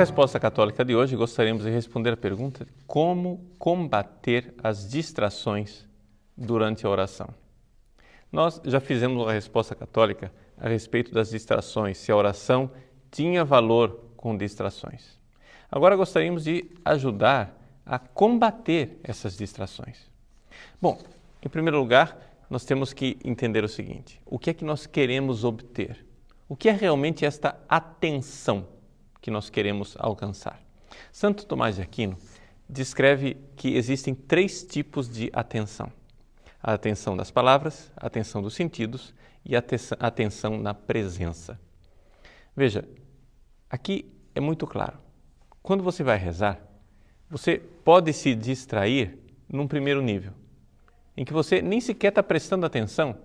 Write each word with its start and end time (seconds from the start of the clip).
resposta 0.00 0.40
católica 0.40 0.82
de 0.82 0.96
hoje, 0.96 1.14
gostaríamos 1.14 1.62
de 1.62 1.70
responder 1.70 2.14
a 2.14 2.16
pergunta: 2.16 2.66
como 2.86 3.44
combater 3.58 4.54
as 4.62 4.88
distrações 4.88 5.86
durante 6.34 6.86
a 6.86 6.88
oração? 6.88 7.28
Nós 8.32 8.62
já 8.64 8.80
fizemos 8.80 9.22
uma 9.22 9.32
resposta 9.32 9.74
católica 9.74 10.32
a 10.56 10.68
respeito 10.68 11.12
das 11.12 11.28
distrações, 11.28 11.98
se 11.98 12.10
a 12.10 12.16
oração 12.16 12.70
tinha 13.10 13.44
valor 13.44 14.00
com 14.16 14.34
distrações. 14.34 15.18
Agora 15.70 15.96
gostaríamos 15.96 16.44
de 16.44 16.70
ajudar 16.82 17.54
a 17.84 17.98
combater 17.98 18.98
essas 19.04 19.36
distrações. 19.36 20.08
Bom, 20.80 20.98
em 21.42 21.48
primeiro 21.50 21.78
lugar, 21.78 22.16
nós 22.48 22.64
temos 22.64 22.94
que 22.94 23.18
entender 23.22 23.64
o 23.64 23.68
seguinte: 23.68 24.18
o 24.24 24.38
que 24.38 24.48
é 24.48 24.54
que 24.54 24.64
nós 24.64 24.86
queremos 24.86 25.44
obter? 25.44 26.06
O 26.48 26.56
que 26.56 26.70
é 26.70 26.72
realmente 26.72 27.26
esta 27.26 27.60
atenção 27.68 28.79
que 29.20 29.30
nós 29.30 29.50
queremos 29.50 29.96
alcançar? 29.98 30.60
Santo 31.12 31.46
Tomás 31.46 31.76
de 31.76 31.82
Aquino 31.82 32.16
descreve 32.68 33.36
que 33.56 33.74
existem 33.76 34.14
três 34.14 34.62
tipos 34.62 35.08
de 35.08 35.30
atenção: 35.32 35.92
a 36.62 36.72
atenção 36.72 37.16
das 37.16 37.30
palavras, 37.30 37.92
a 37.96 38.06
atenção 38.06 38.42
dos 38.42 38.54
sentidos 38.54 39.14
e 39.44 39.56
a 39.56 39.62
atenção 40.00 40.58
na 40.58 40.74
presença. 40.74 41.58
Veja, 42.56 42.86
aqui 43.68 44.12
é 44.34 44.40
muito 44.40 44.66
claro. 44.66 44.98
Quando 45.62 45.82
você 45.82 46.02
vai 46.02 46.18
rezar, 46.18 46.60
você 47.28 47.58
pode 47.58 48.12
se 48.12 48.34
distrair 48.34 49.18
num 49.48 49.66
primeiro 49.66 50.02
nível 50.02 50.32
em 51.16 51.24
que 51.24 51.32
você 51.32 51.60
nem 51.60 51.80
sequer 51.80 52.08
está 52.08 52.22
prestando 52.22 52.64
atenção 52.64 53.18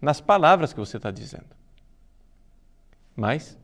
nas 0.00 0.20
palavras 0.20 0.72
que 0.72 0.80
você 0.80 0.96
está 0.96 1.10
dizendo. 1.10 1.54
Mas, 3.14 3.58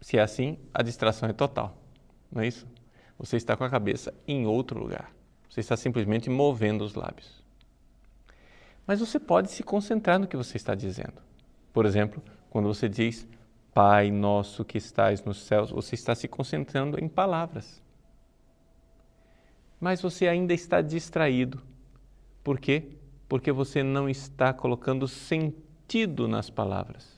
se 0.00 0.18
é 0.18 0.22
assim, 0.22 0.58
a 0.72 0.82
distração 0.82 1.28
é 1.28 1.32
total, 1.32 1.76
não 2.30 2.42
é 2.42 2.46
isso? 2.46 2.66
Você 3.18 3.36
está 3.36 3.56
com 3.56 3.64
a 3.64 3.70
cabeça 3.70 4.14
em 4.26 4.46
outro 4.46 4.78
lugar. 4.78 5.12
Você 5.48 5.60
está 5.60 5.76
simplesmente 5.76 6.30
movendo 6.30 6.84
os 6.84 6.94
lábios. 6.94 7.42
Mas 8.86 9.00
você 9.00 9.18
pode 9.18 9.50
se 9.50 9.62
concentrar 9.62 10.18
no 10.18 10.28
que 10.28 10.36
você 10.36 10.56
está 10.56 10.74
dizendo. 10.74 11.20
Por 11.72 11.84
exemplo, 11.84 12.22
quando 12.48 12.68
você 12.68 12.88
diz 12.88 13.26
Pai 13.74 14.10
nosso 14.10 14.64
que 14.64 14.78
estais 14.78 15.22
nos 15.24 15.42
céus, 15.42 15.70
você 15.70 15.94
está 15.94 16.14
se 16.14 16.26
concentrando 16.26 17.02
em 17.02 17.08
palavras. 17.08 17.82
Mas 19.80 20.00
você 20.00 20.26
ainda 20.26 20.52
está 20.52 20.80
distraído. 20.80 21.62
Por 22.42 22.58
quê? 22.58 22.98
porque 23.28 23.52
você 23.52 23.82
não 23.82 24.08
está 24.08 24.52
colocando 24.52 25.06
sentido 25.06 26.26
nas 26.26 26.48
palavras. 26.48 27.17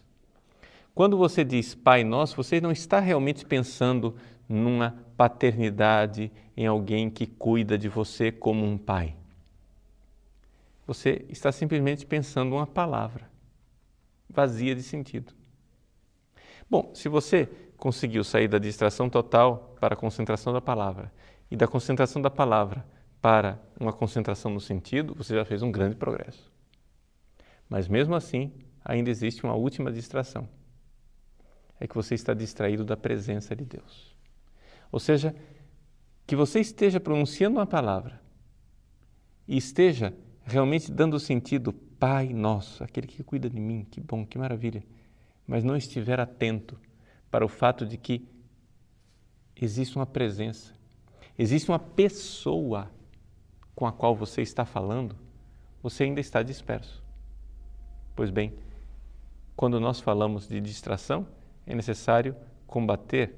Quando 0.94 1.16
você 1.16 1.44
diz 1.44 1.74
Pai 1.74 2.04
Nosso, 2.04 2.36
você 2.36 2.60
não 2.60 2.72
está 2.72 3.00
realmente 3.00 3.44
pensando 3.44 4.16
numa 4.48 5.04
paternidade, 5.16 6.32
em 6.56 6.66
alguém 6.66 7.08
que 7.08 7.26
cuida 7.26 7.78
de 7.78 7.88
você 7.88 8.32
como 8.32 8.66
um 8.66 8.76
pai. 8.76 9.14
Você 10.86 11.24
está 11.28 11.52
simplesmente 11.52 12.04
pensando 12.04 12.56
uma 12.56 12.66
palavra 12.66 13.30
vazia 14.28 14.74
de 14.74 14.82
sentido. 14.82 15.32
Bom, 16.68 16.90
se 16.94 17.08
você 17.08 17.48
conseguiu 17.76 18.22
sair 18.22 18.46
da 18.46 18.58
distração 18.58 19.08
total 19.08 19.74
para 19.80 19.94
a 19.94 19.96
concentração 19.96 20.52
da 20.52 20.60
palavra 20.60 21.12
e 21.50 21.56
da 21.56 21.66
concentração 21.66 22.22
da 22.22 22.30
palavra 22.30 22.84
para 23.20 23.60
uma 23.78 23.92
concentração 23.92 24.50
no 24.50 24.60
sentido, 24.60 25.14
você 25.14 25.34
já 25.34 25.44
fez 25.44 25.62
um 25.62 25.72
grande 25.72 25.96
progresso. 25.96 26.50
Mas 27.68 27.88
mesmo 27.88 28.14
assim, 28.14 28.52
ainda 28.84 29.10
existe 29.10 29.44
uma 29.44 29.54
última 29.54 29.90
distração. 29.90 30.48
É 31.80 31.88
que 31.88 31.94
você 31.94 32.14
está 32.14 32.34
distraído 32.34 32.84
da 32.84 32.96
presença 32.96 33.56
de 33.56 33.64
Deus. 33.64 34.14
Ou 34.92 35.00
seja, 35.00 35.34
que 36.26 36.36
você 36.36 36.60
esteja 36.60 37.00
pronunciando 37.00 37.58
uma 37.58 37.66
palavra 37.66 38.20
e 39.48 39.56
esteja 39.56 40.14
realmente 40.44 40.92
dando 40.92 41.18
sentido, 41.18 41.72
Pai 41.72 42.28
nosso, 42.32 42.84
aquele 42.84 43.06
que 43.06 43.22
cuida 43.22 43.50
de 43.50 43.60
mim, 43.60 43.84
que 43.90 44.00
bom, 44.00 44.24
que 44.24 44.38
maravilha, 44.38 44.82
mas 45.46 45.64
não 45.64 45.76
estiver 45.76 46.20
atento 46.20 46.78
para 47.30 47.44
o 47.44 47.48
fato 47.48 47.84
de 47.84 47.96
que 47.96 48.26
existe 49.54 49.96
uma 49.96 50.06
presença, 50.06 50.72
existe 51.36 51.68
uma 51.68 51.78
pessoa 51.78 52.90
com 53.74 53.86
a 53.86 53.92
qual 53.92 54.14
você 54.14 54.40
está 54.40 54.64
falando, 54.64 55.16
você 55.82 56.04
ainda 56.04 56.20
está 56.20 56.42
disperso. 56.42 57.02
Pois 58.14 58.30
bem, 58.30 58.54
quando 59.56 59.80
nós 59.80 60.00
falamos 60.00 60.48
de 60.48 60.60
distração, 60.60 61.26
é 61.66 61.74
necessário 61.74 62.36
combater 62.66 63.34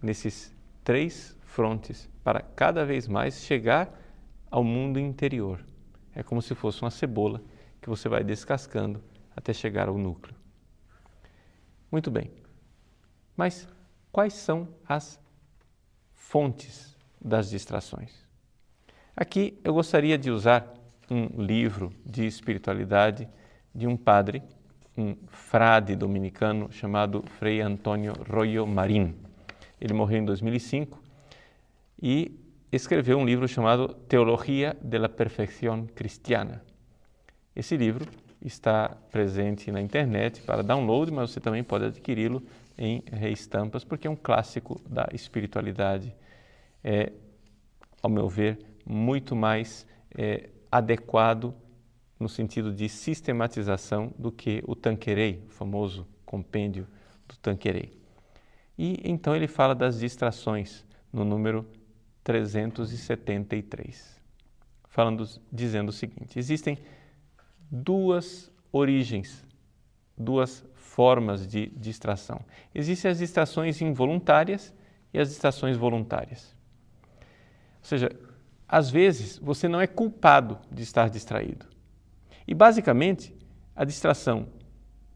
nesses 0.00 0.54
três 0.82 1.36
frontes 1.42 2.08
para 2.22 2.40
cada 2.40 2.84
vez 2.84 3.08
mais 3.08 3.42
chegar 3.42 3.88
ao 4.50 4.62
mundo 4.62 4.98
interior. 4.98 5.64
É 6.14 6.22
como 6.22 6.40
se 6.40 6.54
fosse 6.54 6.82
uma 6.82 6.90
cebola 6.90 7.40
que 7.80 7.88
você 7.88 8.08
vai 8.08 8.22
descascando 8.22 9.02
até 9.36 9.52
chegar 9.52 9.88
ao 9.88 9.98
núcleo. 9.98 10.34
Muito 11.90 12.10
bem. 12.10 12.30
Mas 13.36 13.68
quais 14.12 14.34
são 14.34 14.68
as 14.86 15.20
fontes 16.12 16.96
das 17.20 17.50
distrações? 17.50 18.24
Aqui 19.16 19.60
eu 19.62 19.74
gostaria 19.74 20.18
de 20.18 20.30
usar 20.30 20.72
um 21.10 21.26
livro 21.40 21.92
de 22.04 22.26
espiritualidade 22.26 23.28
de 23.74 23.86
um 23.86 23.96
padre, 23.96 24.42
um 24.96 25.16
frade 25.26 25.96
dominicano 25.96 26.70
chamado 26.72 27.24
Frei 27.38 27.60
Antônio 27.60 28.12
Royo 28.28 28.66
Marin. 28.66 29.14
Ele 29.80 29.92
morreu 29.92 30.18
em 30.18 30.24
2005 30.24 31.02
e 32.00 32.38
escreveu 32.70 33.18
um 33.18 33.24
livro 33.24 33.46
chamado 33.48 33.88
Teologia 34.08 34.76
de 34.80 34.98
la 34.98 35.08
Perfección 35.08 35.86
Cristiana. 35.86 36.62
Esse 37.54 37.76
livro 37.76 38.06
está 38.42 38.96
presente 39.10 39.70
na 39.72 39.80
internet 39.80 40.42
para 40.42 40.62
download, 40.62 41.10
mas 41.12 41.30
você 41.30 41.40
também 41.40 41.64
pode 41.64 41.86
adquiri-lo 41.86 42.42
em 42.76 43.02
reestampas, 43.10 43.84
porque 43.84 44.06
é 44.06 44.10
um 44.10 44.16
clássico 44.16 44.80
da 44.88 45.08
espiritualidade. 45.12 46.14
É, 46.82 47.12
ao 48.02 48.10
meu 48.10 48.28
ver, 48.28 48.58
muito 48.84 49.34
mais 49.34 49.86
é, 50.16 50.50
adequado 50.70 51.54
no 52.18 52.28
sentido 52.28 52.72
de 52.72 52.88
sistematização 52.88 54.12
do 54.18 54.30
que 54.30 54.62
o 54.66 54.74
Tanquerei, 54.74 55.42
o 55.46 55.50
famoso 55.50 56.06
compêndio 56.24 56.86
do 57.26 57.36
Tanquerei. 57.36 57.98
E 58.78 59.00
então 59.04 59.34
ele 59.34 59.46
fala 59.46 59.74
das 59.74 59.98
distrações 59.98 60.84
no 61.12 61.24
número 61.24 61.66
373, 62.22 64.20
falando, 64.88 65.28
dizendo 65.52 65.90
o 65.90 65.92
seguinte: 65.92 66.38
existem 66.38 66.78
duas 67.70 68.50
origens, 68.72 69.44
duas 70.16 70.64
formas 70.74 71.46
de 71.46 71.66
distração. 71.76 72.40
Existem 72.74 73.10
as 73.10 73.18
distrações 73.18 73.80
involuntárias 73.80 74.74
e 75.12 75.18
as 75.18 75.28
distrações 75.28 75.76
voluntárias. 75.76 76.56
Ou 77.80 77.88
seja, 77.88 78.10
às 78.66 78.90
vezes 78.90 79.38
você 79.38 79.68
não 79.68 79.80
é 79.80 79.86
culpado 79.86 80.58
de 80.70 80.82
estar 80.82 81.08
distraído. 81.10 81.73
E 82.46 82.54
basicamente, 82.54 83.34
a 83.74 83.84
distração 83.84 84.48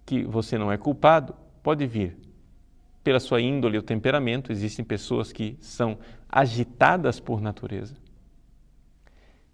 que 0.05 0.25
você 0.25 0.56
não 0.56 0.72
é 0.72 0.78
culpado 0.78 1.34
pode 1.62 1.87
vir 1.87 2.16
pela 3.05 3.21
sua 3.21 3.41
índole 3.41 3.77
ou 3.77 3.83
temperamento. 3.83 4.50
Existem 4.50 4.84
pessoas 4.84 5.33
que 5.33 5.56
são 5.61 5.99
agitadas 6.28 7.20
por 7.20 7.41
natureza. 7.41 7.97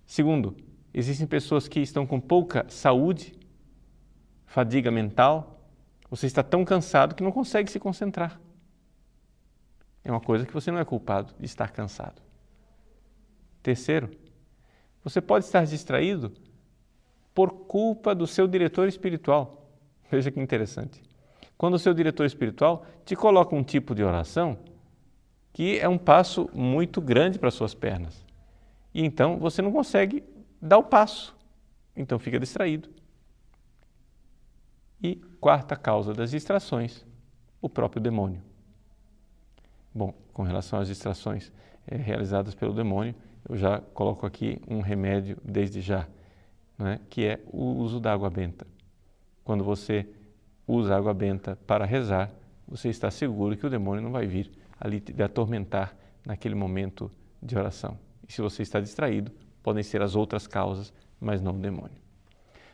Segundo, 0.06 0.56
existem 0.92 1.26
pessoas 1.26 1.66
que 1.66 1.80
estão 1.80 2.06
com 2.06 2.20
pouca 2.20 2.66
saúde, 2.68 3.34
fadiga 4.46 4.90
mental. 4.90 5.60
Você 6.10 6.26
está 6.26 6.42
tão 6.42 6.64
cansado 6.64 7.14
que 7.14 7.22
não 7.22 7.32
consegue 7.32 7.70
se 7.70 7.80
concentrar. 7.80 8.40
É 10.04 10.10
uma 10.10 10.20
coisa 10.20 10.46
que 10.46 10.52
você 10.52 10.70
não 10.70 10.78
é 10.78 10.84
culpado 10.84 11.34
de 11.38 11.46
estar 11.46 11.70
cansado. 11.70 12.22
Terceiro, 13.62 14.10
você 15.02 15.20
pode 15.20 15.46
estar 15.46 15.64
distraído 15.64 16.32
por 17.34 17.50
culpa 17.66 18.14
do 18.14 18.26
seu 18.26 18.46
diretor 18.46 18.88
espiritual. 18.88 19.68
Veja 20.10 20.30
que 20.30 20.40
interessante. 20.40 21.02
Quando 21.58 21.74
o 21.74 21.78
seu 21.78 21.92
diretor 21.92 22.24
espiritual 22.24 22.84
te 23.04 23.16
coloca 23.16 23.54
um 23.54 23.62
tipo 23.62 23.94
de 23.94 24.02
oração 24.02 24.58
que 25.52 25.78
é 25.78 25.88
um 25.88 25.98
passo 25.98 26.50
muito 26.52 27.00
grande 27.00 27.38
para 27.38 27.50
suas 27.50 27.74
pernas. 27.74 28.24
E 28.92 29.04
então 29.04 29.38
você 29.38 29.62
não 29.62 29.72
consegue 29.72 30.24
dar 30.60 30.78
o 30.78 30.82
passo. 30.82 31.34
Então 31.96 32.18
fica 32.18 32.40
distraído. 32.40 32.88
E 35.02 35.16
quarta 35.40 35.76
causa 35.76 36.12
das 36.12 36.30
distrações, 36.30 37.04
o 37.60 37.68
próprio 37.68 38.02
demônio. 38.02 38.42
Bom, 39.94 40.12
com 40.32 40.42
relação 40.42 40.80
às 40.80 40.88
distrações 40.88 41.52
é, 41.86 41.96
realizadas 41.96 42.54
pelo 42.54 42.72
demônio, 42.72 43.14
eu 43.48 43.56
já 43.56 43.78
coloco 43.78 44.26
aqui 44.26 44.60
um 44.66 44.80
remédio 44.80 45.38
desde 45.44 45.80
já, 45.80 46.08
né, 46.78 47.00
que 47.08 47.24
é 47.26 47.40
o 47.46 47.64
uso 47.74 48.00
da 48.00 48.12
água 48.12 48.30
benta. 48.30 48.66
Quando 49.44 49.62
você 49.62 50.06
usa 50.66 50.96
água 50.96 51.12
benta 51.14 51.56
para 51.66 51.84
rezar, 51.84 52.30
você 52.66 52.88
está 52.88 53.10
seguro 53.10 53.56
que 53.56 53.66
o 53.66 53.70
demônio 53.70 54.02
não 54.02 54.10
vai 54.10 54.26
vir 54.26 54.50
ali 54.80 55.00
te 55.00 55.22
atormentar 55.22 55.94
naquele 56.24 56.54
momento 56.54 57.10
de 57.42 57.56
oração. 57.56 57.98
E 58.26 58.32
se 58.32 58.40
você 58.40 58.62
está 58.62 58.80
distraído, 58.80 59.30
podem 59.62 59.82
ser 59.82 60.02
as 60.02 60.16
outras 60.16 60.46
causas, 60.46 60.92
mas 61.20 61.40
não 61.40 61.52
o 61.52 61.58
demônio. 61.58 61.96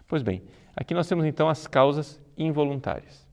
Pois 0.07 0.23
bem, 0.23 0.43
aqui 0.75 0.95
nós 0.95 1.09
temos 1.09 1.25
então 1.25 1.49
as 1.49 1.67
causas 1.67 2.21
involuntárias. 2.37 3.27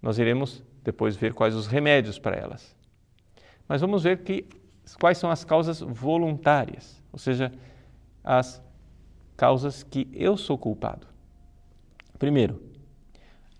Nós 0.00 0.18
iremos 0.18 0.62
depois 0.82 1.16
ver 1.16 1.32
quais 1.32 1.54
os 1.54 1.66
remédios 1.66 2.18
para 2.18 2.36
elas. 2.36 2.76
Mas 3.66 3.80
vamos 3.80 4.02
ver 4.02 4.22
que, 4.22 4.46
quais 5.00 5.18
são 5.18 5.30
as 5.30 5.44
causas 5.44 5.80
voluntárias, 5.80 7.02
ou 7.10 7.18
seja, 7.18 7.52
as 8.22 8.62
causas 9.36 9.82
que 9.82 10.08
eu 10.12 10.36
sou 10.36 10.56
culpado. 10.56 11.06
Primeiro, 12.18 12.62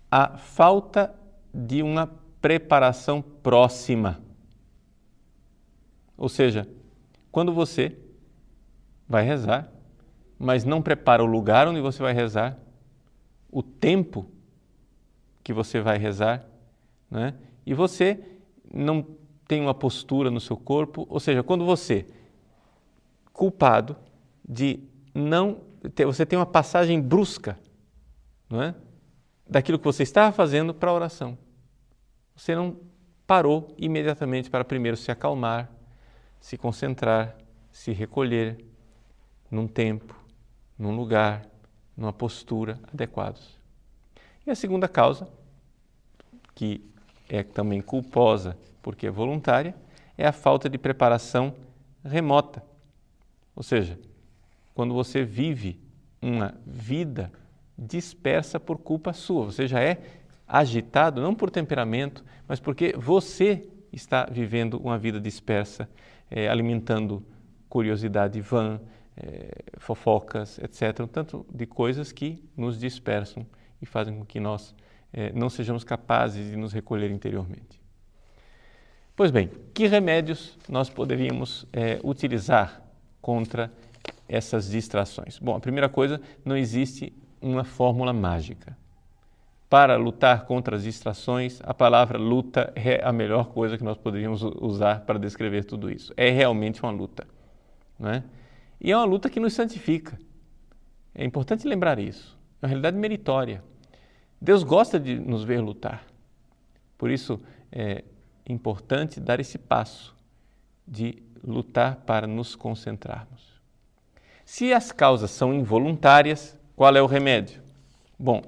a 0.09 0.37
falta 0.37 1.13
de 1.53 1.81
uma 1.81 2.07
preparação 2.41 3.21
próxima. 3.21 4.21
Ou 6.17 6.29
seja, 6.29 6.67
quando 7.31 7.53
você 7.53 7.97
vai 9.07 9.23
rezar, 9.23 9.69
mas 10.37 10.63
não 10.63 10.81
prepara 10.81 11.23
o 11.23 11.25
lugar 11.25 11.67
onde 11.67 11.81
você 11.81 12.01
vai 12.01 12.13
rezar, 12.13 12.57
o 13.51 13.63
tempo 13.63 14.25
que 15.43 15.53
você 15.53 15.79
vai 15.79 15.97
rezar, 15.97 16.45
né? 17.09 17.35
e 17.65 17.73
você 17.73 18.19
não 18.73 19.05
tem 19.47 19.61
uma 19.61 19.73
postura 19.73 20.31
no 20.31 20.39
seu 20.39 20.57
corpo, 20.57 21.05
ou 21.09 21.19
seja, 21.19 21.43
quando 21.43 21.65
você, 21.65 22.05
culpado 23.31 23.95
de 24.47 24.79
não 25.15 25.61
você 26.05 26.25
tem 26.25 26.37
uma 26.37 26.45
passagem 26.45 26.99
brusca, 26.99 27.57
não 28.49 28.61
é? 28.61 28.75
daquilo 29.47 29.77
que 29.77 29.85
você 29.85 30.03
estava 30.03 30.31
fazendo 30.31 30.73
para 30.73 30.89
a 30.89 30.93
oração. 30.93 31.37
Você 32.35 32.55
não 32.55 32.77
parou 33.27 33.73
imediatamente 33.77 34.49
para 34.49 34.65
primeiro 34.65 34.97
se 34.97 35.11
acalmar, 35.11 35.71
se 36.39 36.57
concentrar, 36.57 37.35
se 37.71 37.91
recolher 37.91 38.65
num 39.49 39.67
tempo, 39.67 40.19
num 40.77 40.95
lugar, 40.95 41.45
numa 41.95 42.11
postura 42.11 42.79
adequados. 42.91 43.55
E 44.45 44.51
a 44.51 44.55
segunda 44.55 44.87
causa, 44.87 45.27
que 46.53 46.83
é 47.29 47.43
também 47.43 47.81
culposa 47.81 48.57
porque 48.81 49.07
é 49.07 49.11
voluntária, 49.11 49.75
é 50.17 50.27
a 50.27 50.31
falta 50.31 50.69
de 50.69 50.77
preparação 50.77 51.55
remota. 52.03 52.63
Ou 53.55 53.63
seja, 53.63 53.97
quando 54.75 54.93
você 54.93 55.23
vive 55.23 55.79
uma 56.21 56.53
vida 56.67 57.31
dispersa 57.77 58.59
por 58.59 58.77
culpa 58.77 59.13
sua, 59.13 59.45
você 59.45 59.67
já 59.67 59.81
é 59.81 60.01
agitado 60.45 61.21
não 61.21 61.33
por 61.33 61.49
temperamento, 61.49 62.23
mas 62.47 62.59
porque 62.59 62.93
você 62.97 63.67
está 63.91 64.27
vivendo 64.29 64.77
uma 64.77 64.97
vida 64.97 65.19
dispersa, 65.19 65.89
é, 66.29 66.49
alimentando 66.49 67.25
curiosidade 67.69 68.41
vã, 68.41 68.79
é, 69.15 69.63
fofocas, 69.77 70.59
etc. 70.59 70.99
Um 70.99 71.07
tanto 71.07 71.45
de 71.53 71.65
coisas 71.65 72.11
que 72.11 72.43
nos 72.55 72.77
dispersam 72.77 73.45
e 73.81 73.85
fazem 73.85 74.17
com 74.17 74.25
que 74.25 74.41
nós 74.41 74.75
é, 75.13 75.31
não 75.31 75.49
sejamos 75.49 75.85
capazes 75.85 76.51
de 76.51 76.57
nos 76.57 76.73
recolher 76.73 77.09
interiormente. 77.11 77.81
Pois 79.15 79.31
bem, 79.31 79.49
que 79.73 79.87
remédios 79.87 80.57
nós 80.67 80.89
poderíamos 80.89 81.65
utilizar 82.03 82.81
contra 83.21 83.71
essas 84.27 84.69
distrações? 84.69 85.39
Bom, 85.39 85.55
a 85.55 85.59
primeira 85.59 85.89
coisa, 85.89 86.19
não 86.43 86.57
existe 86.57 87.13
uma 87.41 87.63
fórmula 87.63 88.13
mágica. 88.13 88.77
Para 89.69 89.97
lutar 89.97 90.45
contra 90.45 90.75
as 90.75 90.83
distrações, 90.83 91.59
a 91.63 91.73
palavra 91.73 92.17
luta 92.17 92.71
é 92.75 93.03
a 93.03 93.11
melhor 93.11 93.47
coisa 93.47 93.77
que 93.77 93.83
nós 93.83 93.97
poderíamos 93.97 94.41
usar 94.41 95.01
para 95.01 95.19
descrever 95.19 95.63
tudo 95.65 95.91
isso. 95.91 96.13
É 96.15 96.29
realmente 96.29 96.81
uma 96.83 96.91
luta. 96.91 97.27
Não 97.99 98.09
é? 98.09 98.23
E 98.79 98.91
é 98.91 98.97
uma 98.97 99.05
luta 99.05 99.29
que 99.29 99.39
nos 99.39 99.53
santifica. 99.53 100.17
É 101.13 101.25
importante 101.25 101.67
lembrar 101.67 101.97
isso. 101.99 102.37
É 102.61 102.65
uma 102.65 102.69
realidade 102.69 102.97
meritória. 102.97 103.63
Deus 104.39 104.63
gosta 104.63 104.99
de 104.99 105.15
nos 105.15 105.43
ver 105.43 105.59
lutar. 105.61 106.05
Por 106.97 107.09
isso 107.09 107.41
é 107.71 108.03
importante 108.47 109.19
dar 109.19 109.39
esse 109.39 109.57
passo 109.57 110.15
de 110.87 111.23
lutar 111.43 111.97
para 112.05 112.27
nos 112.27 112.55
concentrarmos. 112.55 113.54
Se 114.45 114.71
as 114.71 114.91
causas 114.91 115.31
são 115.31 115.53
involuntárias, 115.53 116.57
qual 116.75 116.95
é 116.95 117.01
o 117.01 117.07
remédio? 117.07 117.61
Bom, 118.17 118.43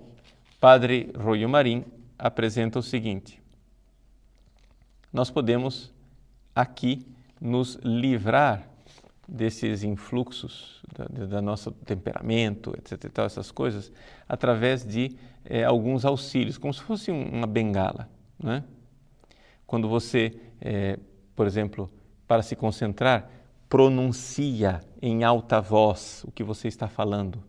Padre 0.60 1.12
Royo 1.18 1.50
Marim 1.50 1.84
apresenta 2.18 2.78
o 2.78 2.84
seguinte: 2.84 3.42
nós 5.12 5.32
podemos 5.32 5.92
aqui 6.56 7.06
nos 7.42 7.76
livrar 7.84 8.68
desses 9.28 9.84
influxos 9.84 10.82
da, 11.30 11.42
nosso 11.42 11.72
temperamento, 11.72 12.74
etc. 12.78 13.12
Tal, 13.12 13.26
essas 13.26 13.52
coisas, 13.52 13.92
através 14.30 14.86
de 14.86 15.18
é, 15.44 15.64
alguns 15.64 16.06
auxílios, 16.06 16.58
como 16.58 16.74
se 16.74 16.82
fosse 16.82 17.12
uma 17.12 17.48
bengala. 17.48 18.08
Né? 18.40 18.64
Quando 19.66 19.90
você, 19.90 20.40
é, 20.62 20.98
por 21.36 21.46
exemplo, 21.46 21.92
para 22.28 22.42
se 22.42 22.56
concentrar, 22.56 23.30
pronuncia 23.70 24.82
em 25.02 25.24
alta 25.24 25.60
voz 25.60 26.24
o 26.26 26.32
que 26.32 26.44
você 26.44 26.68
está 26.68 26.88
falando, 26.88 27.44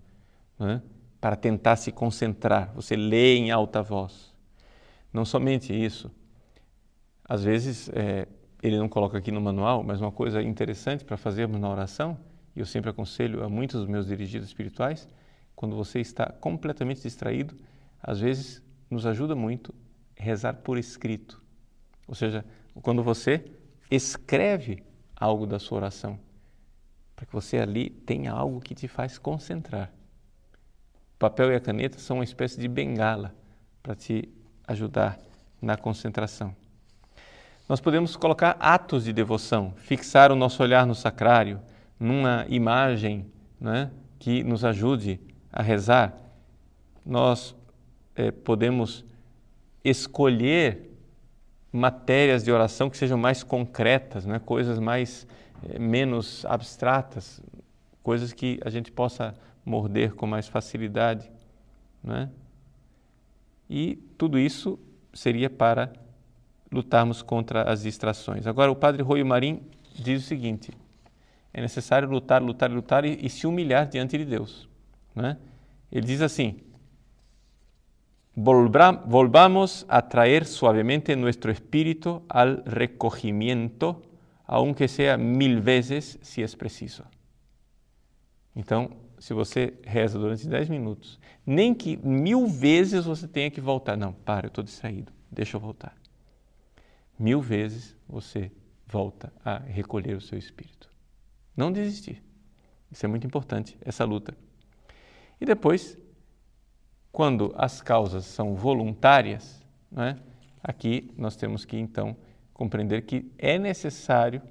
né? 0.59 0.83
para 1.21 1.37
tentar 1.37 1.77
se 1.77 1.93
concentrar. 1.93 2.73
Você 2.75 2.97
lê 2.97 3.37
em 3.37 3.51
alta 3.51 3.83
voz. 3.83 4.35
Não 5.13 5.25
somente 5.25 5.73
isso, 5.73 6.11
às 7.25 7.45
vezes 7.45 7.91
é, 7.91 8.27
ele 8.63 8.79
não 8.79 8.89
coloca 8.89 9.19
aqui 9.19 9.31
no 9.31 9.41
manual, 9.41 9.83
mas 9.83 10.01
uma 10.01 10.13
coisa 10.13 10.43
interessante 10.43 11.05
para 11.05 11.17
fazermos 11.17 11.61
na 11.61 11.71
oração, 11.71 12.19
e 12.55 12.61
eu 12.61 12.67
sempre 12.67 12.91
aconselho 12.91 13.45
a 13.45 13.49
muitos 13.49 13.81
dos 13.81 13.89
meus 13.89 14.07
dirigidos 14.07 14.49
espirituais, 14.49 15.09
quando 15.55 15.77
você 15.77 16.01
está 16.01 16.27
completamente 16.27 17.03
distraído, 17.03 17.55
às 18.03 18.21
vezes 18.21 18.63
nos 18.91 19.07
ajuda 19.07 19.35
muito 19.35 19.75
rezar 20.17 20.55
por 20.55 20.79
escrito. 20.79 21.43
Ou 22.07 22.15
seja, 22.15 22.45
quando 22.81 23.03
você 23.03 23.45
escreve 23.91 24.83
algo 25.19 25.47
da 25.47 25.59
sua 25.59 25.79
oração, 25.79 26.19
para 27.17 27.27
que 27.27 27.33
você 27.33 27.59
ali 27.59 27.91
tenha 27.91 28.33
algo 28.33 28.61
que 28.61 28.75
te 28.75 28.87
faz 28.87 29.19
concentrar. 29.19 29.91
O 31.15 31.19
papel 31.19 31.53
e 31.53 31.57
a 31.57 31.61
caneta 31.61 31.99
são 31.99 32.19
uma 32.19 32.25
espécie 32.25 32.61
de 32.61 32.69
bengala 32.69 33.35
para 33.83 33.95
te 33.95 34.29
ajudar 34.67 35.19
na 35.61 35.77
concentração. 35.77 36.55
Nós 37.69 37.81
podemos 37.81 38.17
colocar 38.17 38.57
atos 38.61 39.05
de 39.05 39.13
devoção, 39.13 39.75
fixar 39.77 40.31
o 40.31 40.37
nosso 40.37 40.63
olhar 40.63 40.87
no 40.87 40.95
sacrário, 40.95 41.61
numa 41.99 42.47
imagem 42.49 43.27
né, 43.61 43.91
que 44.19 44.43
nos 44.45 44.65
ajude 44.65 45.21
a 45.53 45.63
rezar. 45.63 46.17
Nós 47.05 47.55
é, 48.15 48.31
podemos 48.31 49.05
escolher 49.85 50.88
matérias 51.73 52.43
de 52.43 52.51
oração 52.51 52.89
que 52.89 52.97
sejam 52.97 53.19
mais 53.19 53.43
concretas, 53.43 54.25
né, 54.25 54.39
coisas 54.39 54.79
mais 54.79 55.27
é, 55.69 55.79
menos 55.79 56.45
abstratas, 56.47 57.43
coisas 58.03 58.33
que 58.33 58.59
a 58.65 58.71
gente 58.71 58.91
possa 58.91 59.35
morder 59.65 60.15
com 60.15 60.27
mais 60.27 60.49
facilidade. 60.49 61.31
Né? 62.03 62.31
E 63.69 63.97
tudo 64.17 64.39
isso 64.39 64.79
seria 65.13 65.51
para 65.51 65.93
lutarmos 66.71 67.23
contra 67.23 67.71
as 67.71 67.83
distrações. 67.83 68.47
Agora, 68.47 68.71
o 68.71 68.77
padre 68.77 69.03
Rui 69.03 69.23
Marim 69.25 69.63
diz 69.95 70.25
o 70.25 70.27
seguinte: 70.27 70.73
é 71.53 71.61
necessário 71.61 72.09
lutar, 72.09 72.43
lutar, 72.43 72.71
lutar 72.71 73.05
e, 73.05 73.19
e 73.25 73.29
se 73.29 73.47
humilhar 73.47 73.87
diante 73.89 74.17
de 74.17 74.25
Deus. 74.25 74.69
Né? 75.15 75.37
Ele 75.91 76.07
diz 76.07 76.23
assim: 76.23 76.61
volvamos 79.07 79.85
a 79.89 80.03
traer 80.03 80.47
suavemente 80.47 81.17
nuestro 81.17 81.51
espíritu 81.51 82.23
al 82.29 82.63
recogimiento, 82.67 84.03
aunque 84.45 84.89
sea 84.89 85.17
mil 85.17 85.61
vezes 85.61 86.19
si 86.23 86.43
es 86.43 86.55
preciso. 86.55 87.05
Então, 88.55 88.91
se 89.19 89.35
você 89.35 89.75
reza 89.85 90.19
durante 90.19 90.49
dez 90.49 90.69
minutos, 90.69 91.19
nem 91.45 91.75
que 91.75 91.97
mil 91.97 92.47
vezes 92.47 93.05
você 93.05 93.27
tenha 93.27 93.51
que 93.51 93.61
voltar. 93.61 93.97
Não, 93.97 94.13
para, 94.13 94.47
eu 94.47 94.49
estou 94.49 94.65
distraído, 94.65 95.13
deixa 95.31 95.57
eu 95.57 95.61
voltar 95.61 95.99
mil 97.19 97.41
vezes 97.41 97.97
você 98.09 98.51
volta 98.87 99.33
a 99.45 99.59
recolher 99.59 100.17
o 100.17 100.21
seu 100.21 100.39
espírito. 100.39 100.89
Não 101.57 101.73
desistir. 101.73 102.23
Isso 102.91 103.05
é 103.05 103.09
muito 103.09 103.27
importante, 103.27 103.77
essa 103.83 104.05
luta. 104.05 104.35
E 105.41 105.45
depois, 105.45 105.99
quando 107.13 107.53
as 107.57 107.81
causas 107.81 108.25
são 108.25 108.55
voluntárias, 108.55 109.65
é? 109.97 110.17
aqui 110.63 111.13
nós 111.17 111.37
temos 111.37 111.65
que 111.65 111.77
então 111.77 112.17
compreender 112.53 113.03
que 113.03 113.31
é 113.39 113.59
necessário, 113.59 114.43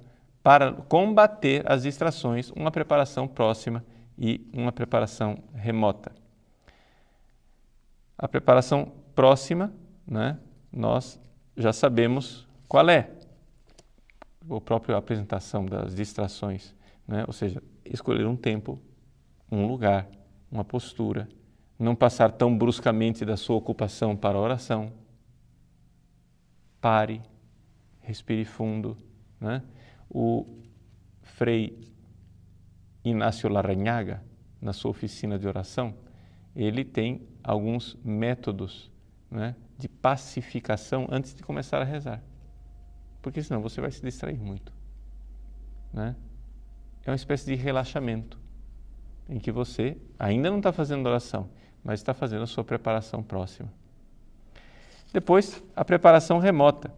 para 0.42 0.72
combater 0.72 1.70
as 1.70 1.82
distrações, 1.82 2.50
uma 2.52 2.70
preparação 2.70 3.28
próxima 3.28 3.84
e 4.16 4.48
uma 4.52 4.72
preparação 4.72 5.38
remota. 5.54 6.10
A 8.16 8.26
preparação 8.26 8.92
próxima, 9.14 9.72
né, 10.06 10.38
nós 10.72 11.20
já 11.56 11.72
sabemos 11.72 12.48
qual 12.66 12.88
é? 12.88 13.10
a 14.50 14.60
própria 14.60 14.96
apresentação 14.96 15.66
das 15.66 15.94
distrações, 15.94 16.74
né? 17.06 17.24
ou 17.26 17.32
seja, 17.32 17.62
escolher 17.84 18.26
um 18.26 18.36
tempo, 18.36 18.80
um 19.52 19.66
lugar, 19.66 20.08
uma 20.50 20.64
postura, 20.64 21.28
não 21.78 21.94
passar 21.94 22.32
tão 22.32 22.56
bruscamente 22.56 23.24
da 23.24 23.36
sua 23.36 23.56
ocupação 23.56 24.16
para 24.16 24.36
a 24.36 24.40
oração. 24.40 24.92
Pare, 26.80 27.22
respire 28.00 28.44
fundo. 28.44 28.96
Né? 29.40 29.62
O 30.10 30.46
Frei 31.22 31.78
Inácio 33.04 33.48
Larrañaga, 33.48 34.22
na 34.60 34.72
sua 34.72 34.90
oficina 34.90 35.38
de 35.38 35.46
oração, 35.46 35.94
ele 36.56 36.84
tem 36.84 37.28
alguns 37.44 37.96
métodos 38.02 38.90
né, 39.30 39.54
de 39.78 39.88
pacificação 39.88 41.06
antes 41.10 41.34
de 41.34 41.42
começar 41.42 41.80
a 41.80 41.84
rezar. 41.84 42.22
Porque 43.22 43.42
senão 43.42 43.62
você 43.62 43.80
vai 43.80 43.90
se 43.92 44.02
distrair 44.02 44.38
muito. 44.38 44.72
Né? 45.92 46.16
É 47.04 47.10
uma 47.10 47.16
espécie 47.16 47.46
de 47.46 47.54
relaxamento 47.54 48.38
em 49.28 49.38
que 49.38 49.52
você 49.52 49.96
ainda 50.18 50.50
não 50.50 50.58
está 50.58 50.72
fazendo 50.72 51.06
oração, 51.06 51.50
mas 51.82 52.00
está 52.00 52.12
fazendo 52.14 52.42
a 52.42 52.46
sua 52.46 52.64
preparação 52.64 53.22
próxima. 53.22 53.72
Depois, 55.12 55.62
a 55.74 55.84
preparação 55.84 56.38
remota, 56.38 56.92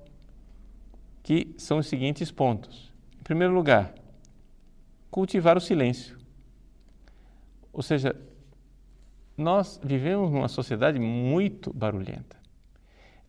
que 1.23 1.55
são 1.57 1.79
os 1.79 1.87
seguintes 1.87 2.31
pontos. 2.31 2.93
Em 3.21 3.23
primeiro 3.23 3.55
lugar, 3.55 3.95
cultivar 5.11 5.57
o 5.57 5.61
silêncio. 5.61 6.19
Ou 7.73 7.83
seja, 7.83 8.17
nós 9.37 9.81
vivemos 9.83 10.31
numa 10.31 10.49
sociedade 10.49 10.99
muito 10.99 11.73
barulhenta. 11.73 12.37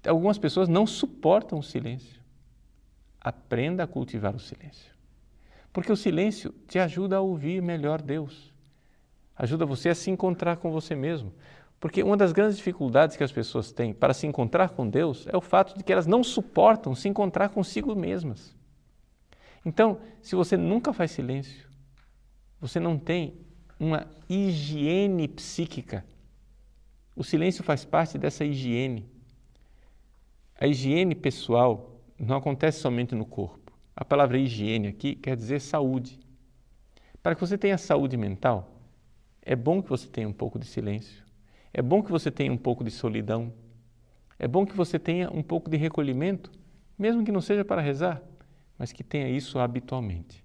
Algumas 0.07 0.37
pessoas 0.37 0.67
não 0.67 0.87
suportam 0.87 1.59
o 1.59 1.63
silêncio. 1.63 2.21
Aprenda 3.19 3.83
a 3.83 3.87
cultivar 3.87 4.35
o 4.35 4.39
silêncio. 4.39 4.91
Porque 5.71 5.91
o 5.91 5.95
silêncio 5.95 6.53
te 6.67 6.79
ajuda 6.79 7.17
a 7.17 7.21
ouvir 7.21 7.61
melhor 7.61 8.01
Deus. 8.01 8.50
Ajuda 9.35 9.65
você 9.65 9.89
a 9.89 9.95
se 9.95 10.09
encontrar 10.11 10.57
com 10.57 10.71
você 10.71 10.95
mesmo. 10.95 11.33
Porque 11.79 12.03
uma 12.03 12.15
das 12.15 12.31
grandes 12.31 12.57
dificuldades 12.57 13.17
que 13.17 13.23
as 13.23 13.31
pessoas 13.31 13.71
têm 13.71 13.91
para 13.91 14.13
se 14.13 14.27
encontrar 14.27 14.69
com 14.69 14.87
Deus 14.87 15.25
é 15.27 15.35
o 15.35 15.41
fato 15.41 15.75
de 15.75 15.83
que 15.83 15.91
elas 15.91 16.05
não 16.05 16.23
suportam 16.23 16.93
se 16.93 17.09
encontrar 17.09 17.49
consigo 17.49 17.95
mesmas. 17.95 18.55
Então, 19.65 19.99
se 20.21 20.35
você 20.35 20.55
nunca 20.55 20.93
faz 20.93 21.09
silêncio, 21.11 21.67
você 22.59 22.79
não 22.79 22.99
tem 22.99 23.33
uma 23.79 24.05
higiene 24.29 25.27
psíquica. 25.27 26.05
O 27.15 27.23
silêncio 27.23 27.63
faz 27.63 27.83
parte 27.83 28.17
dessa 28.17 28.45
higiene. 28.45 29.09
A 30.59 30.67
higiene 30.67 31.15
pessoal 31.15 31.99
não 32.19 32.37
acontece 32.37 32.79
somente 32.79 33.15
no 33.15 33.25
corpo. 33.25 33.71
A 33.95 34.05
palavra 34.05 34.37
higiene 34.37 34.87
aqui 34.87 35.15
quer 35.15 35.35
dizer 35.35 35.59
saúde. 35.59 36.19
Para 37.23 37.33
que 37.33 37.41
você 37.41 37.57
tenha 37.57 37.77
saúde 37.77 38.15
mental, 38.17 38.80
é 39.43 39.55
bom 39.55 39.81
que 39.81 39.89
você 39.89 40.07
tenha 40.07 40.27
um 40.27 40.33
pouco 40.33 40.59
de 40.59 40.65
silêncio. 40.65 41.23
É 41.73 41.81
bom 41.81 42.03
que 42.03 42.11
você 42.11 42.29
tenha 42.29 42.51
um 42.51 42.57
pouco 42.57 42.83
de 42.83 42.91
solidão. 42.91 43.51
É 44.37 44.47
bom 44.47 44.65
que 44.65 44.75
você 44.75 44.99
tenha 44.99 45.31
um 45.31 45.41
pouco 45.41 45.69
de 45.69 45.77
recolhimento, 45.77 46.51
mesmo 46.97 47.23
que 47.23 47.31
não 47.31 47.41
seja 47.41 47.65
para 47.65 47.81
rezar, 47.81 48.21
mas 48.77 48.91
que 48.91 49.03
tenha 49.03 49.29
isso 49.29 49.57
habitualmente. 49.59 50.43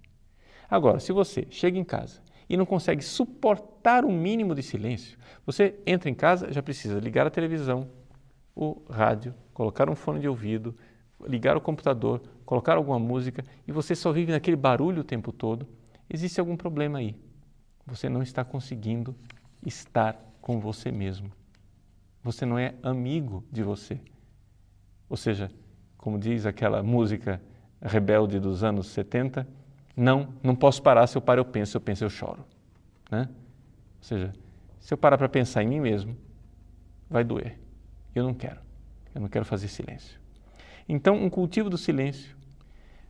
Agora, 0.69 0.99
se 0.99 1.11
você 1.11 1.47
chega 1.49 1.77
em 1.77 1.83
casa 1.83 2.21
e 2.49 2.57
não 2.57 2.65
consegue 2.65 3.03
suportar 3.03 4.03
o 4.03 4.07
um 4.07 4.19
mínimo 4.19 4.55
de 4.55 4.63
silêncio, 4.63 5.17
você 5.45 5.79
entra 5.85 6.09
em 6.09 6.13
casa, 6.13 6.51
já 6.51 6.61
precisa 6.61 6.99
ligar 6.99 7.27
a 7.27 7.31
televisão, 7.31 7.87
o 8.55 8.81
rádio, 8.89 9.33
colocar 9.53 9.89
um 9.89 9.95
fone 9.95 10.19
de 10.19 10.27
ouvido, 10.27 10.75
ligar 11.25 11.55
o 11.55 11.61
computador, 11.61 12.21
colocar 12.45 12.77
alguma 12.77 12.99
música 12.99 13.43
e 13.67 13.71
você 13.71 13.95
só 13.95 14.11
vive 14.11 14.31
naquele 14.31 14.57
barulho 14.57 15.01
o 15.01 15.05
tempo 15.05 15.31
todo, 15.31 15.67
existe 16.09 16.39
algum 16.39 16.55
problema 16.55 16.99
aí. 16.99 17.15
Você 17.87 18.09
não 18.09 18.21
está 18.21 18.43
conseguindo 18.43 19.15
estar 19.65 20.15
com 20.41 20.59
você 20.59 20.91
mesmo. 20.91 21.31
Você 22.23 22.45
não 22.45 22.59
é 22.59 22.75
amigo 22.83 23.43
de 23.51 23.63
você. 23.63 23.99
Ou 25.09 25.15
seja, 25.15 25.49
como 25.97 26.19
diz 26.19 26.45
aquela 26.45 26.83
música 26.83 27.41
rebelde 27.81 28.39
dos 28.39 28.63
anos 28.63 28.87
70, 28.87 29.47
não, 29.95 30.33
não 30.43 30.55
posso 30.55 30.81
parar, 30.81 31.07
se 31.07 31.17
eu 31.17 31.21
paro 31.21 31.39
eu 31.41 31.45
penso, 31.45 31.71
se 31.71 31.77
eu 31.77 31.81
penso 31.81 32.03
eu 32.03 32.09
choro. 32.09 32.45
Né? 33.09 33.27
Ou 33.29 34.03
seja, 34.03 34.33
se 34.79 34.93
eu 34.93 34.97
parar 34.97 35.17
para 35.17 35.29
pensar 35.29 35.63
em 35.63 35.67
mim 35.67 35.79
mesmo, 35.79 36.15
vai 37.09 37.23
doer. 37.23 37.57
Eu 38.13 38.23
não 38.23 38.33
quero. 38.33 38.59
Eu 39.15 39.21
não 39.21 39.27
quero 39.27 39.45
fazer 39.45 39.67
silêncio. 39.67 40.19
Então, 40.87 41.15
um 41.15 41.29
cultivo 41.29 41.69
do 41.69 41.77
silêncio. 41.77 42.35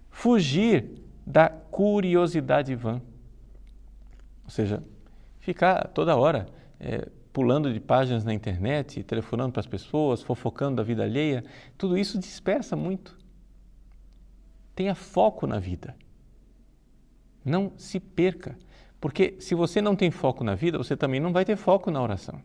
Fugir 0.10 0.86
da 1.25 1.50
curiosidade 1.50 2.74
vã. 2.75 3.01
Ou 4.48 4.51
seja, 4.51 4.82
ficar 5.39 5.89
toda 5.89 6.16
hora 6.16 6.48
é, 6.80 7.10
pulando 7.34 7.72
de 7.72 7.80
páginas 7.80 8.24
na 8.24 8.34
internet, 8.34 9.04
telefonando 9.04 9.51
para 9.51 9.60
as 9.60 9.68
pessoas, 9.68 10.24
fofocando 10.24 10.77
da 10.77 10.84
vida 10.84 11.04
alheia, 11.04 11.44
tudo 11.77 11.96
isso 11.96 12.18
dispersa 12.18 12.75
muito. 12.75 13.16
Tenha 14.74 14.96
foco 14.96 15.46
na 15.46 15.60
vida. 15.60 15.96
Não 17.46 17.74
se 17.77 18.00
perca, 18.00 18.58
porque 19.00 19.36
se 19.39 19.54
você 19.54 19.82
não 19.82 19.96
tem 19.96 20.10
foco 20.10 20.44
na 20.44 20.56
vida, 20.56 20.77
você 20.77 20.98
também 20.98 21.20
não 21.20 21.32
vai 21.32 21.46
ter 21.46 21.56
foco 21.56 21.92
na 21.92 22.01
oração. 22.01 22.42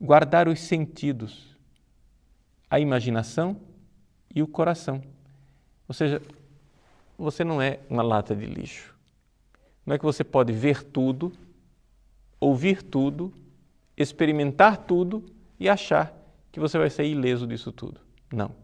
Guardar 0.00 0.46
os 0.46 0.60
sentidos, 0.60 1.56
a 2.70 2.78
imaginação 2.78 3.56
e 4.34 4.42
o 4.42 4.46
coração. 4.46 5.02
Ou 5.88 5.94
seja, 5.94 6.22
você 7.18 7.42
não 7.42 7.60
é 7.60 7.80
uma 7.90 8.02
lata 8.02 8.34
de 8.34 8.46
lixo. 8.46 8.91
Não 9.84 9.94
é 9.94 9.98
que 9.98 10.04
você 10.04 10.22
pode 10.22 10.52
ver 10.52 10.82
tudo, 10.82 11.32
ouvir 12.38 12.82
tudo, 12.82 13.32
experimentar 13.96 14.76
tudo 14.78 15.24
e 15.58 15.68
achar 15.68 16.14
que 16.50 16.60
você 16.60 16.78
vai 16.78 16.90
sair 16.90 17.12
ileso 17.12 17.46
disso 17.46 17.72
tudo. 17.72 18.00
Não. 18.32 18.54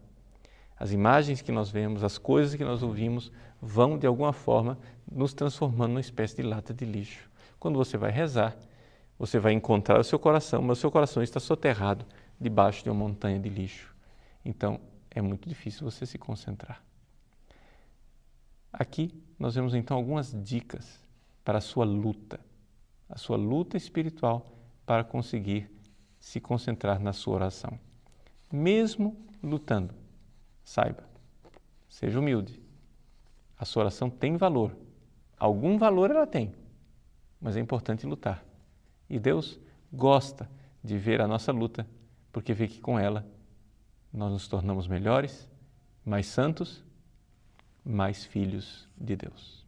As 0.77 0.91
imagens 0.91 1.41
que 1.41 1.51
nós 1.51 1.69
vemos, 1.69 2.03
as 2.03 2.17
coisas 2.17 2.55
que 2.55 2.63
nós 2.63 2.81
ouvimos, 2.81 3.31
vão 3.61 3.97
de 3.97 4.07
alguma 4.07 4.31
forma 4.31 4.77
nos 5.11 5.33
transformando 5.33 5.89
numa 5.89 5.99
espécie 5.99 6.37
de 6.37 6.43
lata 6.43 6.73
de 6.73 6.85
lixo. 6.85 7.29
Quando 7.59 7.75
você 7.77 7.97
vai 7.97 8.11
rezar, 8.11 8.55
você 9.17 9.37
vai 9.37 9.51
encontrar 9.51 9.99
o 9.99 10.03
seu 10.03 10.17
coração, 10.17 10.61
mas 10.61 10.77
o 10.77 10.81
seu 10.81 10.89
coração 10.89 11.21
está 11.21 11.39
soterrado 11.39 12.05
debaixo 12.39 12.83
de 12.83 12.89
uma 12.89 12.95
montanha 12.95 13.37
de 13.37 13.49
lixo. 13.49 13.93
Então, 14.45 14.79
é 15.11 15.21
muito 15.21 15.49
difícil 15.49 15.89
você 15.89 16.05
se 16.05 16.17
concentrar. 16.17 16.81
Aqui 18.71 19.13
nós 19.37 19.55
vemos 19.55 19.73
então 19.73 19.97
algumas 19.97 20.31
dicas 20.43 21.03
para 21.49 21.57
a 21.57 21.61
sua 21.61 21.83
luta, 21.83 22.39
a 23.09 23.17
sua 23.17 23.35
luta 23.35 23.75
espiritual 23.75 24.45
para 24.85 25.03
conseguir 25.03 25.67
se 26.19 26.39
concentrar 26.39 26.99
na 26.99 27.11
sua 27.11 27.33
oração. 27.33 27.79
Mesmo 28.53 29.17
lutando, 29.41 29.95
saiba, 30.63 31.09
seja 31.89 32.19
humilde. 32.19 32.61
A 33.57 33.65
sua 33.65 33.81
oração 33.81 34.11
tem 34.11 34.37
valor. 34.37 34.77
Algum 35.39 35.75
valor 35.79 36.11
ela 36.11 36.27
tem, 36.27 36.53
mas 37.41 37.57
é 37.57 37.59
importante 37.59 38.05
lutar. 38.05 38.45
E 39.09 39.17
Deus 39.17 39.59
gosta 39.91 40.47
de 40.83 40.99
ver 40.99 41.19
a 41.19 41.27
nossa 41.27 41.51
luta, 41.51 41.87
porque 42.31 42.53
vê 42.53 42.67
que 42.67 42.79
com 42.79 42.99
ela 42.99 43.27
nós 44.13 44.31
nos 44.31 44.47
tornamos 44.47 44.87
melhores, 44.87 45.49
mais 46.05 46.27
santos, 46.27 46.85
mais 47.83 48.23
filhos 48.23 48.87
de 48.95 49.15
Deus. 49.15 49.58